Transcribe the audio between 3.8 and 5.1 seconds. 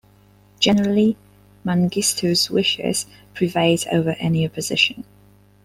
over any opposition.